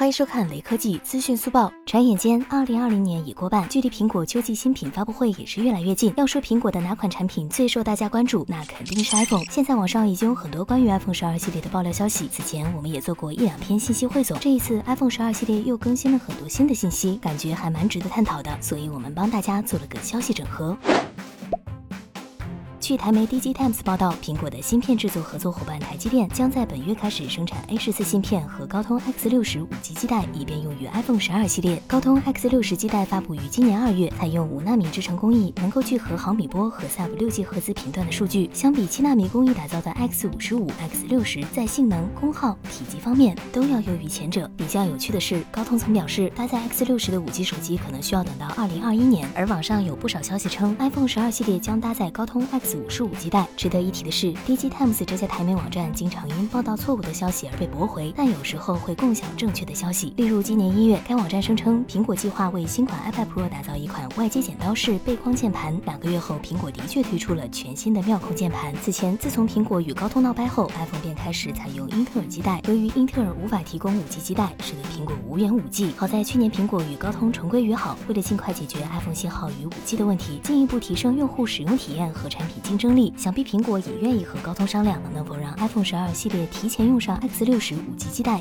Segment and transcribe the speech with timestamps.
[0.00, 1.70] 欢迎收看雷科技资讯速报。
[1.84, 6.10] 转眼间，二零二零年已过半，距离苹果秋季新品发布会也是越来越近。
[6.16, 9.44] 要说苹果的哪款产品最受大家关注，那肯定是 iPhone。
[9.50, 12.26] 现在网上已经有很多关于 iPhone 十二系列的爆料消息。
[12.28, 20.74] 此前我们也做过一两篇信息汇总，这一次 iPhone 十二系列又更新了很多新的信息，感觉还蛮值得探讨的，所以我们帮大家做了个消息整合。
[22.90, 31.80] 据台媒 DG Times 报道，苹果的芯片制作合作伙伴台积电将在本月开始生产 A 十四芯片和高通 X 六十五 G 基带，以便用于 iPhone 十二系列。
[31.86, 38.50] 高通 X 六十基带发布于今年二月，采用五纳米制程工艺，能够聚合毫米波和 Sub 六 G 赫兹频段的数据。
[38.52, 44.50] 相比七纳米工艺打造的 X 五十五、X 六十，在性能、功耗、体积方面都要优于前者。
[44.56, 49.28] 比较有趣的是，高通曾表示，搭载 X 六十的五 G 手机可能需要等到二零二一年。
[49.36, 53.46] 而网上有不少消息称，iPhone 十二系列将搭载高通 X 五十五基带。
[53.56, 60.12] 值得一提的是，DG Times 这家台媒网站经常因报道错误的消息而被驳回，但有时候会共享正确的消息。
[60.16, 65.78] 例如，今年一月，该网站声称苹果计划为新款 iPad Pro 打造一款外接剪刀式背框键盘。
[65.84, 68.74] 两个月后，苹果的确推出了全新的妙控键盘。
[68.82, 72.60] 此前，自从苹果与高通闹掰后，iPhone 便开始采用英特尔基带。
[72.66, 75.90] 由于英特尔无法提供 5G 基带，使得苹果无缘 5G。
[75.96, 84.20] 好在去年苹果与高通重归于好，为了尽快解决 iPhone 信号与 5G 的问题，进一步提升用户使用体验和产品竞争力，想必苹果也愿意。
[84.24, 88.40] 和高通商量，能否让 iPhone 十二系列提前用上 X 六十五 G 基带。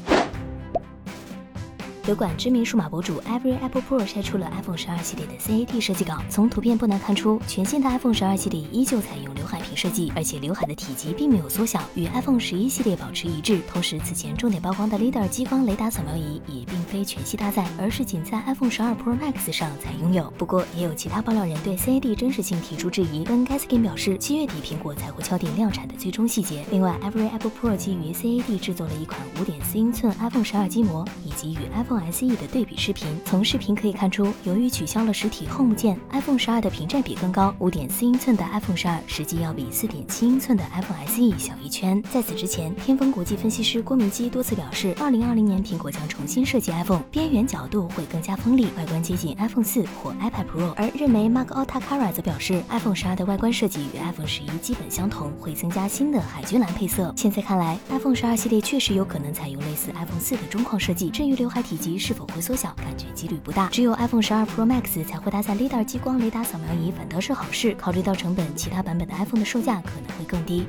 [2.09, 13.61] 有管知名数码博主 Every Apple Pro 晒出了 iPhone 十二系列的 CAD 设计稿，从图片不难看出，全新的 iPhone 十二系列依旧采用刘海屏设计，而且刘海的体积并没有缩小，与 iPhone 十一系列保持一致。
[13.71, 20.33] 同时，此前重点曝光的 LiDAR 激光雷达扫描仪也并非全系搭载，而是仅在 iPhone 十二 Pro Max 上才拥有。
[20.35, 26.65] 不过，也有其他爆料人对 CAD 真实性提出质疑，跟 Gaskin 表示，七月底苹果才会敲定量产的最终细节。
[26.71, 32.77] 另外，Every Apple Pro 基于 CAD 制作了一款五点四英寸 iPhone 十二机模，以及与 iPhone SE 的对比。
[32.77, 37.53] 视频从视频可以看出，由于取消了实体 Home 键，iPhone 十二的屏占比更高。
[37.59, 42.01] 五点四英寸的 iPhone 十二实际要比四点七英寸的 iPhone SE 小一圈。
[42.03, 50.71] 在此之前，天风国际分析师郭明基多次表示，二零二零年苹果将重新设计 iPhone，边缘角度会更加锋利，外观接近 iPhone 四或 iPad Pro。
[50.77, 57.13] 而日媒 Mark Otakara 则表示，iPhone 十二的外观设计与 iPhone 十一基本相同，会增加新的海军蓝配色。
[57.17, 61.09] 现在看来，iPhone 十二系列确实有可能采用类似 iPhone 四的中框设计。
[61.09, 62.73] 至于刘海体积是否会缩小？
[62.77, 67.73] 感觉几率不大，只有 iPhone 十二 Pro Max 才会搭载 LiDAR 激光雷达扫描仪，反倒是好事。
[67.75, 70.67] 考虑到成本，其他版本的 iPhone 的售价可能会更低。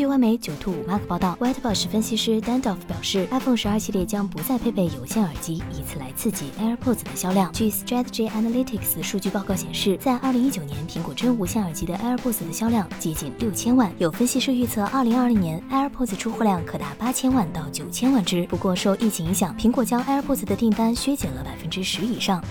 [0.00, 7.52] 据外媒九兔五 Mark 报道，Whitebox 分析师 Dandoff 表示，iPhone 十二系列将不再配备有线耳机，以此来刺激 AirPods 的销量。
[7.52, 13.92] 据 Strategy Analytics 数据报告显示，在2019年，苹果真无线耳机的 AirPods 的销量接近六千万。
[13.98, 18.46] 有分析师预测，2020年 AirPods 出货量可达八千万到九千万只。
[18.46, 22.42] 不过，受疫情影响，苹果将 AirPods 的订单削减了百分之十以上。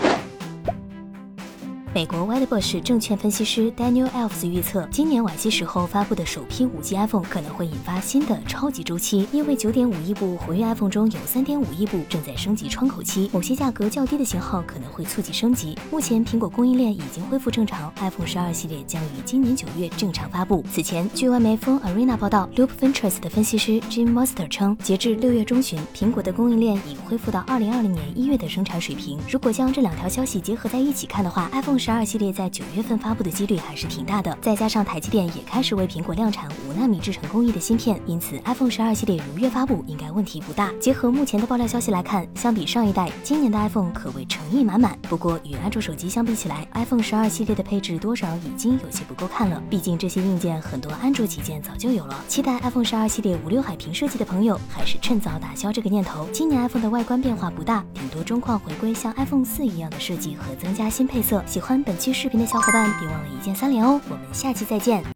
[1.92, 15.76] 美国 Wedbush 证券分析师 Daniel Elves 预测，今年晚些时候发布的首批 5G iPhone 可能会引发新的超级周期，因为9.5亿部活跃 iPhone 中有3.5亿部正在升级窗口期，某些价格较低的型号可能会促进升级。
[15.90, 20.64] 目前苹果供应链已经恢复正常，iPhone 12系列将于今年九月正常发布。
[20.72, 29.20] 此前，据外媒 Phone Arena 报道，Loop Ventures 的分析师 Jim Monster 称，截至六月中旬，苹果的供应链已恢复到2020年一月的生产水平。
[29.28, 34.38] 如果将这两条消息结合在一起看的话，iPhone 十二系列在九月份发布的几率还是挺大的。
[34.42, 40.72] 再加上台积电也开始为苹果量产五纳米制程工艺的芯片，因此 iPhone 十二系列如约发布应该问题不大。
[40.80, 45.00] 结合目前的爆料消息来看，相比上一代，今年的 iPhone 可谓诚意满满。
[45.04, 49.62] 不过与安卓手机相比起来，iPhone 十二系列的配置多少已经有些不够看了。
[49.70, 52.20] 毕竟这些硬件很多安卓旗舰早就有了。
[52.28, 56.28] 期待 iPhone 十二系列无刘海屏设计的朋友，还是趁早打消这个念头。
[56.34, 61.44] 今年 iPhone 的外观变化不大，顶多中框回归像 iPhone 四一样的设计和增加新配色。
[61.46, 62.48] 喜欢本期视频的。
[62.48, 64.02] 小伙伴，别忘了一键三连哦！
[64.10, 65.04] 我们下期再见。